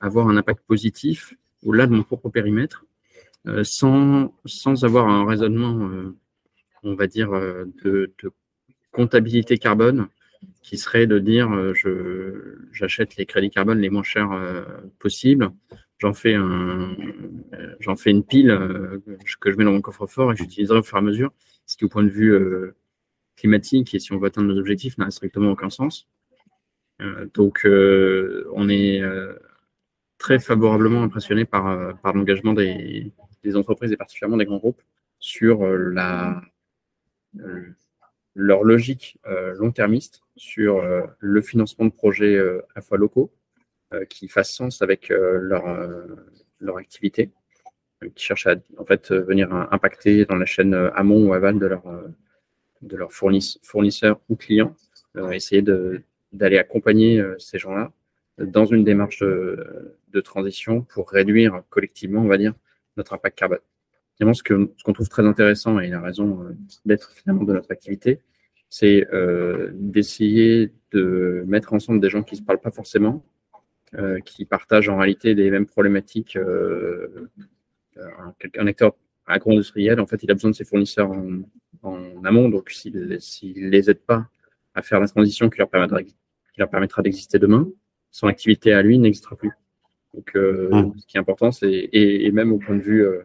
[0.01, 2.87] avoir un impact positif au-delà de mon propre périmètre, euh,
[3.65, 6.17] sans, sans avoir un raisonnement, euh,
[6.83, 8.13] on va dire, euh, de,
[8.93, 10.09] comptabilité carbone,
[10.63, 14.31] qui serait de dire je, j'achète les crédits carbone les moins chers
[14.99, 15.51] possibles,
[15.99, 16.97] j'en fais, un,
[17.79, 18.49] j'en fais une pile
[19.41, 21.31] que je mets dans mon coffre-fort et j'utiliserai au fur et à mesure,
[21.67, 22.35] ce qui au point de vue
[23.37, 26.09] climatique et si on veut atteindre nos objectifs n'a strictement aucun sens.
[27.35, 29.03] donc on est
[30.19, 33.13] très favorablement impressionné par, euh, par l'engagement des,
[33.47, 34.83] des, entreprises et particulièrement des grands groupes
[35.19, 35.95] sur euh,
[37.39, 37.63] euh,
[38.35, 39.19] leur logique
[39.59, 40.83] long-termiste sur
[41.19, 42.39] le financement de projets
[42.75, 43.33] à fois locaux
[44.11, 45.65] qui fassent sens avec leur,
[46.61, 47.31] leur activité,
[48.15, 51.83] qui cherchent à en fait, venir impacter dans la chaîne amont ou aval de leur,
[52.83, 54.77] de leurs fournisseurs ou clients,
[55.33, 55.63] essayer
[56.33, 57.91] d'aller accompagner ces gens-là
[58.39, 62.55] dans une démarche de, transition pour réduire collectivement, on va dire,
[62.97, 63.59] notre impact carbone.
[64.19, 67.53] Ce qu'on ce qu'on trouve très intéressant, et il a raison euh, d'être finalement de
[67.53, 68.21] notre activité,
[68.71, 73.25] c'est euh, d'essayer de mettre ensemble des gens qui ne se parlent pas forcément,
[73.95, 76.39] euh, qui partagent en réalité les mêmes problématiques.
[77.97, 78.95] un, acteur
[79.27, 81.41] agro-industriel, en fait, il a besoin de ses fournisseurs en,
[81.83, 84.29] en amont, donc s'il ne les aide pas
[84.75, 86.15] à faire la transition qui leur permettra, qui
[86.59, 87.69] leur permettra d'exister demain,
[88.11, 89.53] son activité à lui n'existera plus.
[90.17, 90.99] Donc, euh, mmh.
[90.99, 93.23] ce qui est important, c'est, et, même au point de vue, euh,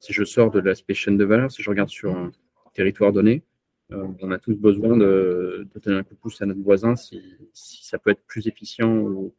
[0.00, 2.32] si je sors de l'aspect chaîne de valeur, si je regarde sur un
[2.74, 3.44] territoire donné,
[3.92, 6.96] euh, on a tous besoin de, de, donner un coup de pouce à notre voisin
[6.96, 7.22] si,
[7.54, 9.32] ça peut être plus efficient ou,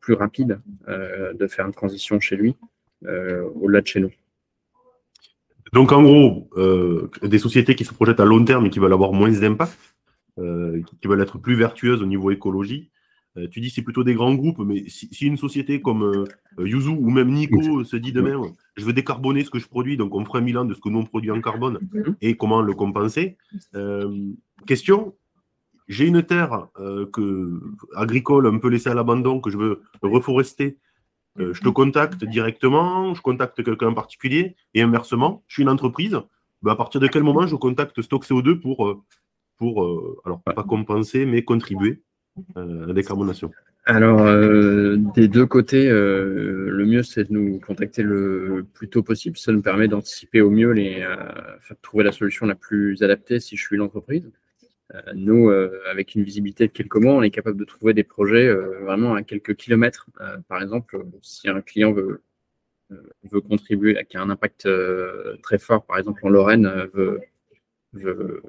[0.00, 2.56] plus rapide de faire une transition chez lui
[3.02, 4.10] au-delà de chez nous.
[5.74, 6.48] Donc, en gros,
[7.22, 9.76] des sociétés qui se projettent à long terme et qui veulent avoir moins d'impact,
[10.36, 12.90] qui veulent être plus vertueuses au niveau écologie,
[13.36, 16.24] euh, tu dis c'est plutôt des grands groupes, mais si, une société comme euh,
[16.58, 18.40] euh, Yuzu ou même Nico se dit demain,
[18.76, 20.88] je veux décarboner ce que je produis, donc on ferait un bilan de ce que
[20.88, 21.80] nous on produit en carbone
[22.20, 23.36] et comment le compenser.
[24.66, 25.14] question,
[25.88, 26.68] j'ai une terre
[27.12, 27.60] que,
[27.96, 30.78] agricole un peu laissée à l'abandon que je veux reforester.
[31.36, 36.20] je te contacte directement, je contacte quelqu'un en particulier, et inversement, je suis une entreprise.
[36.62, 39.02] Ben, à partir de quel moment je contacte Stock CO2 pour,
[39.56, 41.90] pour alors pas compenser, mais contribuer?
[41.90, 42.13] euh,
[42.56, 43.50] la décarbonation
[43.86, 49.02] alors, euh, des deux côtés, euh, le mieux, c'est de nous contacter le plus tôt
[49.02, 49.36] possible.
[49.36, 53.56] Ça nous permet d'anticiper au mieux les, de trouver la solution la plus adaptée si
[53.56, 54.30] je suis l'entreprise.
[55.14, 55.50] nous,
[55.90, 59.22] avec une visibilité de quelques mois, on est capable de trouver des projets vraiment à
[59.22, 60.06] quelques kilomètres.
[60.48, 62.22] par exemple, si un client veut,
[63.48, 64.68] contribuer, qui a un impact
[65.42, 66.88] très fort, par exemple en Lorraine,
[67.92, 68.42] veut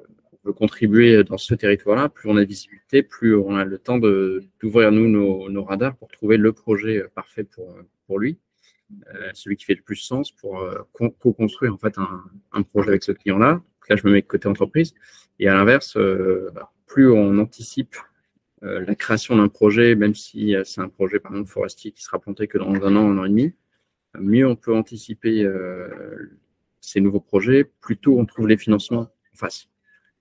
[0.52, 4.92] contribuer dans ce territoire-là, plus on a de visibilité, plus on a le temps d'ouvrir
[4.92, 8.38] nous nos, radars pour trouver le projet euh, parfait pour, euh, pour lui,
[9.14, 13.12] euh, celui qui fait le plus sens pour co-construire en fait un, projet avec ce
[13.12, 13.60] client-là.
[13.88, 14.94] Là, je me mets côté entreprise.
[15.38, 15.96] Et à l'inverse,
[16.86, 17.96] plus on anticipe
[18.62, 22.48] la création d'un projet, même si c'est un projet par exemple forestier qui sera planté
[22.48, 23.52] que dans un an, un an et demi,
[24.18, 25.48] mieux on peut anticiper
[26.80, 29.68] ces nouveaux projets, plus tôt on trouve les financements en face.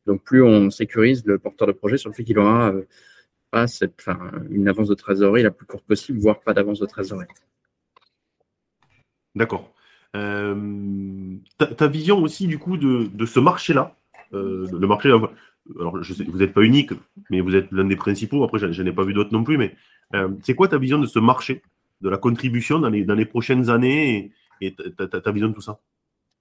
[0.05, 2.87] Donc, plus on sécurise le porteur de projet sur le fait qu'il aura euh,
[3.51, 4.05] pas cette,
[4.49, 7.27] une avance de trésorerie la plus courte possible, voire pas d'avance de trésorerie.
[9.33, 9.73] D'accord.
[10.15, 13.95] Euh, ta, vision aussi, du coup, de, ce marché-là,
[14.31, 15.09] le marché,
[15.79, 16.91] alors je sais, vous n'êtes pas unique,
[17.29, 18.43] mais vous êtes l'un des principaux.
[18.43, 19.57] Après, je, n'ai pas vu d'autres non plus.
[19.57, 19.75] Mais
[20.43, 21.61] c'est quoi ta vision de ce marché,
[22.01, 25.79] de la contribution dans les, dans les prochaines années et, ta, vision de tout ça?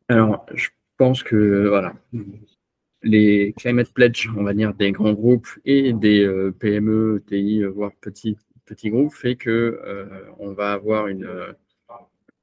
[0.09, 1.95] Alors, je pense que voilà,
[3.05, 8.37] les climate pledge, on va dire des grands groupes et des PME, TI, voire petits
[8.65, 9.81] petits groupes, fait que
[10.39, 11.29] on va avoir une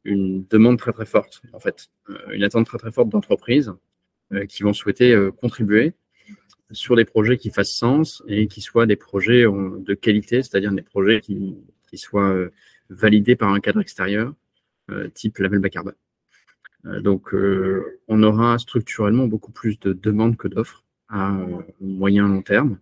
[0.04, 3.74] une demande très très forte, en fait, euh, une attente très très forte d'entreprises
[4.34, 5.94] euh, qui vont souhaiter euh, contribuer
[6.72, 10.82] sur des projets qui fassent sens et qui soient des projets de qualité, c'est-à-dire des
[10.82, 11.58] projets qui,
[11.90, 12.34] qui, soient
[12.90, 14.34] validés par un cadre extérieur,
[15.14, 15.96] type label bas carbone.
[16.84, 17.34] Donc,
[18.08, 21.38] on aura structurellement beaucoup plus de demandes que d'offres à
[21.80, 22.80] moyen long terme.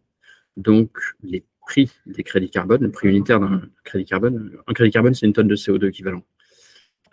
[0.57, 5.13] Donc, les prix des crédits carbone, le prix unitaire d'un crédit carbone, un crédit carbone,
[5.13, 6.23] c'est une tonne de CO2 équivalent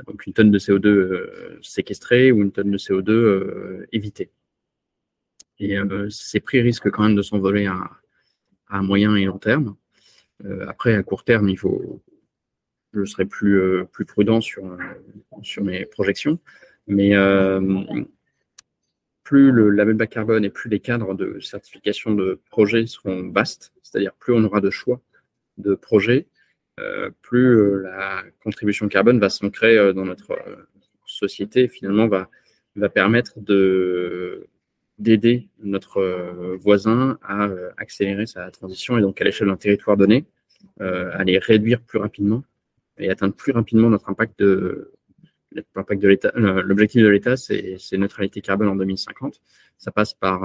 [0.04, 4.30] donc une tonne de CO2 euh, séquestrée ou une tonne de CO2 euh, évitée.
[5.58, 9.76] Et euh, ces prix risquent quand même de s'envoler à, moyen et long terme.
[10.66, 12.02] après, à court terme, il faut,
[12.92, 14.64] je serai plus, prudent sur
[15.62, 16.38] mes projections.
[16.86, 17.14] Mais
[19.26, 23.72] plus le label bas carbone et plus les cadres de certification de projets seront vastes,
[23.82, 25.00] c'est-à-dire plus on aura de choix
[25.58, 26.28] de projets,
[26.78, 30.38] euh, plus euh, la contribution carbone va s'ancrer euh, dans notre
[31.06, 32.28] société finalement va,
[32.76, 34.46] va permettre de
[34.98, 40.24] d'aider notre voisin à accélérer sa transition et donc à l'échelle d'un territoire donné,
[40.80, 42.42] à les réduire plus rapidement
[42.96, 44.92] et atteindre plus rapidement notre impact de
[45.74, 46.18] l'impact de.
[46.62, 49.40] L'objectif de l'État, c'est neutralité carbone en 2050.
[49.78, 50.44] Ça passe par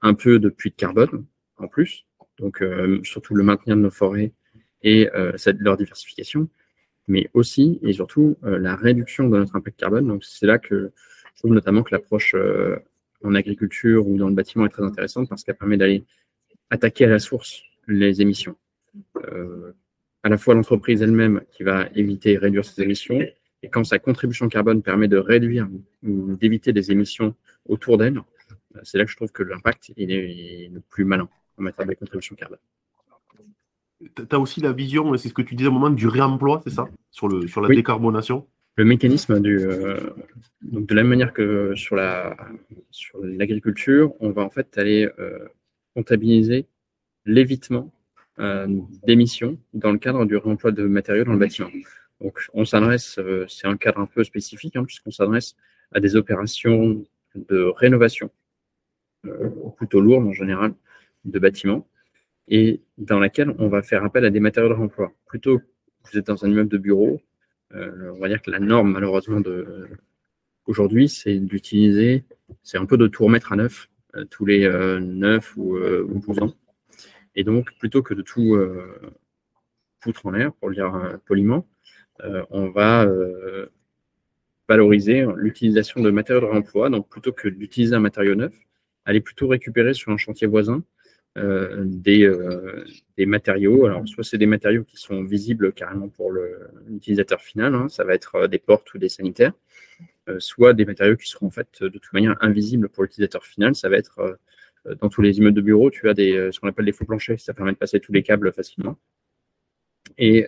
[0.00, 1.24] un peu de puits de carbone
[1.56, 2.06] en plus,
[2.38, 2.62] donc
[3.02, 4.32] surtout le maintien de nos forêts
[4.82, 6.48] et euh, leur diversification,
[7.06, 10.06] mais aussi et surtout euh, la réduction de notre impact carbone.
[10.06, 10.92] Donc c'est là que
[11.34, 12.76] je trouve notamment que l'approche euh,
[13.24, 16.04] en agriculture ou dans le bâtiment est très intéressante parce qu'elle permet d'aller
[16.70, 18.56] attaquer à la source les émissions.
[20.22, 23.20] à la fois l'entreprise elle-même qui va éviter et réduire ses émissions,
[23.62, 25.68] et quand sa contribution carbone permet de réduire
[26.02, 27.34] ou d'éviter des émissions
[27.66, 28.20] autour d'elle,
[28.82, 32.36] c'est là que je trouve que l'impact est le plus malin en matière de contribution
[32.36, 32.58] carbone.
[34.14, 36.70] Tu as aussi la vision, c'est ce que tu disais au moment du réemploi, c'est
[36.70, 36.88] ça?
[37.10, 38.46] Sur, le, sur la décarbonation?
[38.76, 39.98] Le mécanisme du, euh,
[40.62, 42.36] donc de la même manière que sur la
[42.92, 45.48] sur l'agriculture, on va en fait aller euh,
[45.96, 46.68] comptabiliser
[47.26, 47.92] l'évitement
[48.38, 48.68] euh,
[49.04, 51.70] d'émissions dans le cadre du réemploi de matériaux dans le bâtiment.
[52.20, 55.54] Donc on s'adresse, c'est un cadre un peu spécifique, hein, puisqu'on s'adresse
[55.92, 57.04] à des opérations
[57.34, 58.30] de rénovation,
[59.76, 60.74] plutôt lourdes en général,
[61.24, 61.86] de bâtiments
[62.48, 65.12] et dans laquelle on va faire appel à des matériaux de remploi.
[65.26, 65.64] Plutôt que
[66.04, 67.20] vous êtes dans un immeuble de bureau,
[67.74, 69.88] euh, on va dire que la norme, malheureusement, de,
[70.66, 72.24] aujourd'hui, c'est d'utiliser,
[72.62, 76.06] c'est un peu de tout remettre à neuf euh, tous les euh, 9 ou, euh,
[76.08, 76.54] ou, 12 ans.
[77.34, 78.58] Et donc, plutôt que de tout
[80.00, 81.66] foutre en l'air, pour le dire poliment,
[82.50, 83.06] on va
[84.68, 86.90] valoriser l'utilisation de matériaux de remploi.
[86.90, 88.54] Donc, plutôt que d'utiliser un matériau neuf,
[89.04, 90.82] aller plutôt récupérer sur un chantier voisin
[91.38, 92.84] euh, des, euh,
[93.26, 93.86] matériaux.
[93.86, 96.32] Alors, soit c'est des matériaux qui sont visibles carrément pour
[96.86, 99.52] l'utilisateur final, hein, ça va être euh, des portes ou des sanitaires,
[100.38, 103.88] soit des matériaux qui seront en fait de toute manière invisibles pour l'utilisateur final, ça
[103.88, 104.38] va être
[105.00, 107.54] dans tous les immeubles de bureau, tu as ce qu'on appelle des faux planchers, ça
[107.54, 108.98] permet de passer tous les câbles facilement.
[110.18, 110.46] Et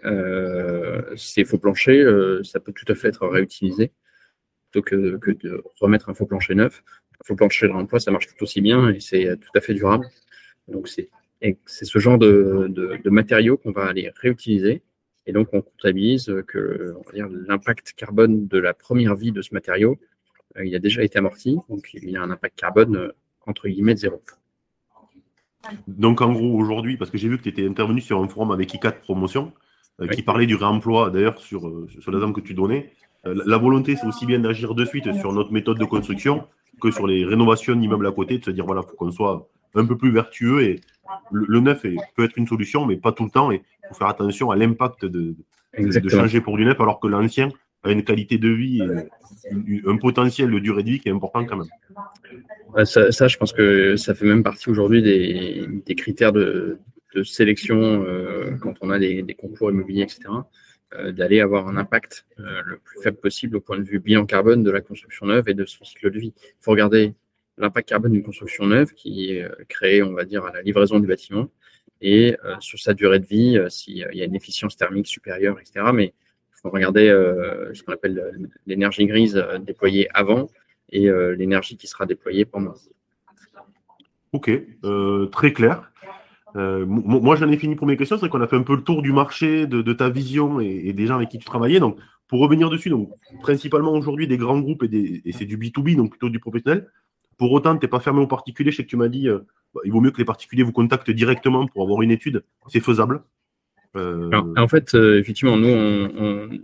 [1.16, 3.92] ces faux planchers, ça peut tout à fait être réutilisé
[4.70, 6.83] plutôt que, de remettre un faux plancher neuf.
[7.20, 9.74] Un faux plancher de remploi, ça marche tout aussi bien et c'est tout à fait
[9.74, 10.06] durable.
[10.68, 11.09] Donc, c'est
[11.66, 14.83] ce genre de, matériaux qu'on va aller réutiliser.
[15.26, 16.96] Et donc, on comptabilise que
[17.46, 19.98] l'impact carbone de la première vie de ce matériau,
[20.56, 21.59] euh, il a déjà été amorti.
[21.68, 23.12] Donc, il y a un impact carbone euh,
[23.46, 24.22] entre guillemets de zéro.
[25.87, 28.51] Donc, en gros, aujourd'hui, parce que j'ai vu que tu étais intervenu sur un forum
[28.51, 29.53] avec ICAT Promotion,
[30.01, 31.70] euh, qui parlait du réemploi, d'ailleurs, sur,
[32.01, 32.92] sur l'exemple que tu donnais.
[33.25, 36.46] la volonté, c'est aussi bien d'agir de suite sur notre méthode de construction
[36.81, 39.49] que sur les rénovations d'immeubles à côté, de se dire, voilà, il faut qu'on soit
[39.75, 40.62] un peu plus vertueux.
[40.62, 40.81] Et
[41.31, 41.85] le, neuf
[42.16, 43.53] peut être une solution, mais pas tout le temps.
[43.53, 45.37] Et il faut faire attention à l'impact de,
[45.79, 47.51] de, changer pour du neuf, alors que l'ancien
[47.85, 48.83] une qualité de vie,
[49.87, 52.85] un potentiel de durée de vie qui est important quand même.
[52.85, 56.79] Ça, je pense que ça fait même partie aujourd'hui des, des, critères de,
[57.14, 60.21] de sélection euh, quand on a des, des, concours immobiliers, etc.
[60.93, 64.27] Euh, d'aller avoir un impact euh, le plus faible possible au point de vue bilan
[64.27, 66.35] carbone de la construction neuve et de son cycle de vie.
[66.37, 67.14] Il faut regarder
[67.61, 70.99] l'impact carbone d'une construction neuve qui est euh, créée, on va dire, à la livraison
[70.99, 71.49] du bâtiment
[72.01, 75.59] et euh, sur sa durée de vie, euh, s'il y a une efficience thermique supérieure,
[75.61, 75.87] etc.
[75.93, 76.14] Mais
[76.68, 77.09] regarder
[77.73, 80.49] ce qu'on appelle l'énergie grise déployée avant
[80.90, 82.75] et l'énergie qui sera déployée pendant.
[84.33, 84.51] Ok,
[85.33, 85.90] très clair.
[86.55, 88.18] moi, j'en ai fini pour mes questions.
[88.18, 91.07] C'est qu'on a fait un peu le tour du marché, de, ta vision et, des
[91.07, 91.81] gens avec qui tu travaillais.
[91.81, 95.96] Donc, pour revenir dessus, donc, principalement aujourd'hui des grands groupes et, et c'est du B2B,
[95.96, 96.87] donc plutôt du professionnel.
[97.38, 98.70] Pour autant, tu n'es pas fermé aux particuliers.
[98.70, 99.27] Je sais que tu m'as dit,
[99.75, 102.44] bah, il vaut mieux que les particuliers vous contactent directement pour avoir une étude.
[102.68, 103.23] C'est faisable.
[103.96, 106.61] Euh, en fait, euh, effectivement, nous,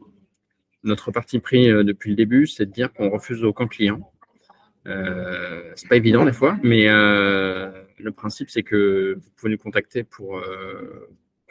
[0.85, 4.12] notre parti pris euh, depuis le début, c'est de dire qu'on refuse aucun client.
[4.87, 10.05] Euh, c'est pas évident des fois, mais le principe, c'est que vous pouvez nous contacter
[10.05, 10.41] pour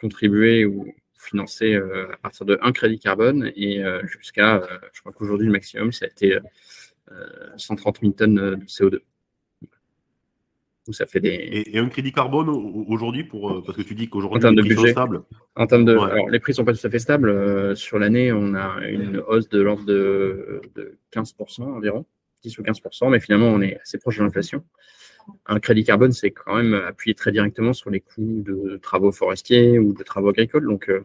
[0.00, 4.62] contribuer ou financer à partir de un crédit carbone et jusqu'à,
[4.92, 6.38] je crois qu'aujourd'hui, le maximum, ça a été
[7.58, 9.00] 130 000 tonnes de CO2
[10.92, 11.64] ça fait des.
[11.72, 14.86] Et, un crédit carbone aujourd'hui pour euh, parce que tu dis qu'aujourd'hui les prix sont
[14.86, 15.22] stables.
[15.54, 17.28] En termes de, alors, les prix sont pas tout à fait stables.
[17.28, 20.60] Euh, sur l'année, on a une hausse de l'ordre de,
[21.12, 22.04] 15% environ,
[22.42, 24.64] 10 ou 15%, mais finalement on est assez proche de l'inflation.
[25.46, 29.78] Un crédit carbone, c'est quand même appuyé très directement sur les coûts de travaux forestiers
[29.78, 30.66] ou de travaux agricoles.
[30.66, 31.04] Donc, euh,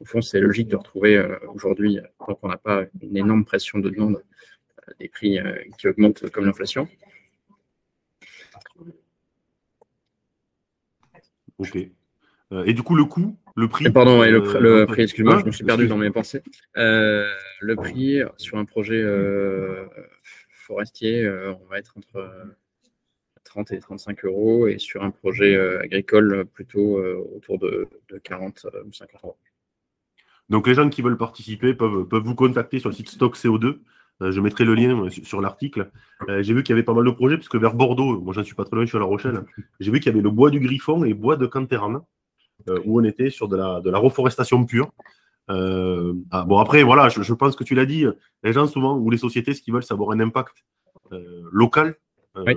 [0.00, 1.22] au fond, c'est logique de retrouver
[1.54, 4.22] aujourd'hui, tant qu'on n'a pas une énorme pression de demande,
[4.98, 5.38] des prix
[5.78, 6.88] qui augmentent comme l'inflation.
[11.60, 11.76] Ok.
[12.52, 15.52] Euh, et du coup, le coût, le prix Pardon, le, euh, prix, excuse-moi, je me
[15.52, 16.42] suis perdu dans mes pensées.
[16.76, 17.28] Euh,
[17.60, 19.04] le prix sur un projet
[20.50, 22.30] forestier, on va être entre
[23.44, 26.98] 30 et 35 euros, et sur un projet agricole, plutôt
[27.36, 27.88] autour de,
[28.24, 29.36] 40 ou 50 euros.
[30.48, 33.78] Donc, les gens qui veulent participer peuvent, peuvent vous contacter sur le site Stock CO2.
[34.22, 35.90] Euh, je mettrai le lien euh, sur l'article.
[36.28, 38.34] Euh, j'ai vu qu'il y avait pas mal de projets, parce que vers Bordeaux, moi
[38.34, 39.44] j'en suis pas très loin, je suis à La Rochelle,
[39.80, 42.00] j'ai vu qu'il y avait le bois du Griffon et le bois de Canterane,
[42.84, 44.92] où on était sur de la, de la reforestation pure.
[45.48, 48.04] Ah, bon, après, voilà, je, pense que tu l'as dit,
[48.44, 50.64] les gens souvent, ou les sociétés, ce qu'ils veulent, c'est avoir un impact
[51.50, 51.96] local,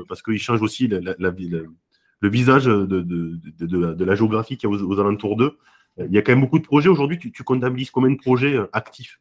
[0.07, 4.99] parce qu'ils changent aussi la, le visage de, de, la géographie qu'il y a aux,
[4.99, 5.57] alentours d'eux.
[5.97, 6.89] Il y a quand même beaucoup de projets.
[6.89, 9.19] Aujourd'hui, tu, tu comptabilises combien de projets actifs?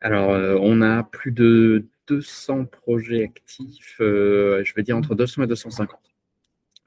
[0.00, 5.42] Alors, euh, on a plus de 200 projets actifs, euh, je vais dire entre 200
[5.42, 5.88] et 250.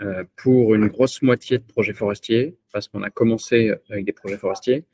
[0.02, 4.38] Euh, pour une grosse moitié de projets forestiers, parce qu'on a commencé avec des projets
[4.38, 4.86] forestiers.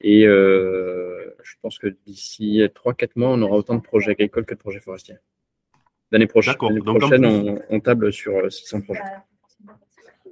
[0.00, 4.58] Et je pense que d'ici 3-4 mois, on aura autant de projets agricoles que de
[4.58, 5.16] projets forestiers.
[6.12, 9.00] L'année prochaine, prochaine on, table sur 600 projets.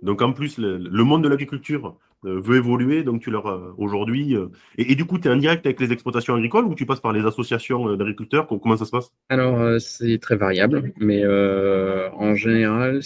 [0.02, 4.36] Donc en plus, le monde de l'agriculture veut évoluer, donc tu leur euh, aujourd'hui.
[4.36, 7.00] Euh, et, du coup, tu es en direct avec les exploitations agricoles ou tu passes
[7.00, 8.46] par les associations d'agriculteurs?
[8.46, 9.12] Comment ça se passe?
[9.28, 13.00] Alors, c'est très variable, mais en général,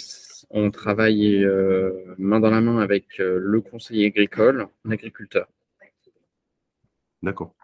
[0.49, 1.45] on travaille
[2.17, 5.47] main dans la main avec le conseiller agricole, l'agriculteur.
[7.23, 7.55] D'accord.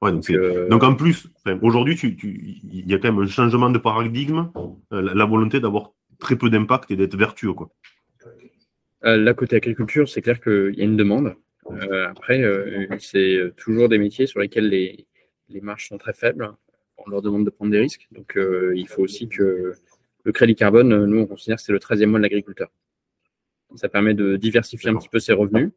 [0.00, 1.28] donc, en plus,
[1.62, 4.50] aujourd'hui, il y a quand même un changement de paradigme,
[4.90, 7.52] la volonté d'avoir très peu d'impact et d'être vertueux.
[7.52, 7.70] Quoi.
[9.04, 11.34] Euh, là, côté agriculture, c'est clair qu'il y a une demande.
[11.70, 15.06] Euh, après, euh, c'est toujours des métiers sur lesquels les,
[15.48, 16.52] les marges sont très faibles.
[16.98, 18.06] On leur demande de prendre des risques.
[18.12, 19.74] Donc, il faut aussi que
[20.24, 22.70] le crédit carbone, nous, on considère que c'est le 13e mois de l'agriculteur.
[23.74, 25.72] Ça permet de diversifier un petit peu ses revenus.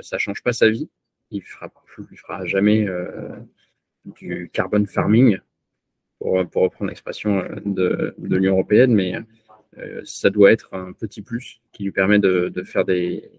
[0.00, 0.88] ça ne change pas sa vie.
[1.30, 1.70] Il ne fera,
[2.16, 2.88] fera jamais
[4.04, 5.38] du carbone farming,
[6.20, 9.20] pour, pour reprendre l'expression de, de l'Union européenne, mais euh,
[10.04, 13.30] ça doit être un petit plus qui lui permet de, faire des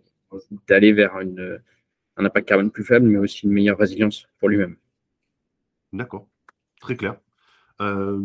[0.67, 1.59] d'aller vers une,
[2.17, 4.75] un impact carbone plus faible, mais aussi une meilleure résilience pour lui-même.
[5.93, 6.27] D'accord,
[6.79, 7.17] très clair.
[7.81, 8.17] Euh,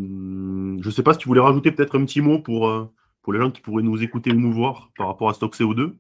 [0.81, 2.85] je ne sais pas si tu voulais rajouter peut-être un petit mot pour, euh,
[3.23, 5.95] pour les gens qui pourraient nous écouter ou nous voir par rapport à Stock CO2.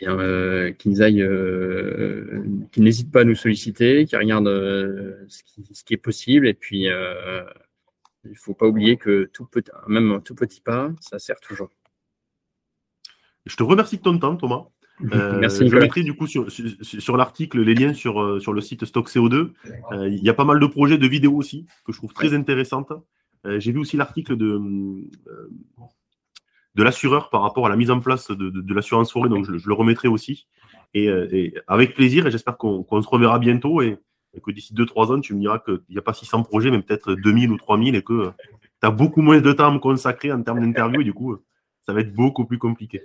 [0.00, 1.28] Eh bien, qu'ils aillent,
[2.70, 4.46] qu'ils n'hésitent pas à nous solliciter, qu'ils regardent
[5.28, 6.86] ce qui, ce, qui, est possible, et puis
[8.28, 11.40] il ne faut pas oublier que tout petit, même un tout petit pas, ça sert
[11.40, 11.70] toujours.
[13.46, 14.64] Je te remercie de ton temps, Thomas.
[15.12, 18.60] Euh, Merci, je mettrai du coup sur, sur, l'article les liens sur, euh, sur le
[18.60, 19.52] site Stock CO2.
[19.92, 22.34] Euh, il y a pas mal de projets de vidéos aussi que je trouve très
[22.34, 22.92] intéressantes.
[23.44, 24.60] J'ai vu aussi l'article de,
[26.74, 29.72] de l'assureur par rapport à la mise en place de, l'assurance forêt, donc je, le
[29.72, 30.48] remettrai aussi.
[30.94, 31.08] Et,
[31.68, 33.80] avec plaisir, et j'espère qu'on se reverra bientôt.
[33.82, 33.98] Et,
[34.38, 36.80] et que d'ici 2-3 ans, tu me diras qu'il n'y a pas 600 projets, mais
[36.80, 38.30] peut-être 2000 ou 3000 et que euh,
[38.80, 41.32] tu as beaucoup moins de temps à me consacrer en termes d'interview et du coup,
[41.32, 41.42] euh,
[41.84, 43.02] ça va être beaucoup plus compliqué.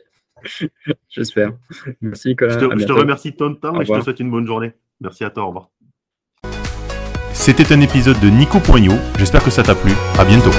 [1.09, 1.53] J'espère.
[2.01, 2.59] Merci Nicolas.
[2.59, 4.73] Je te, remercie de ton temps et je te souhaite une bonne journée.
[4.99, 5.69] Merci à toi, au revoir.
[7.33, 8.99] C'était un épisode de Nico Poignot.
[9.17, 9.91] J'espère que ça t'a plu.
[10.19, 10.51] À bientôt.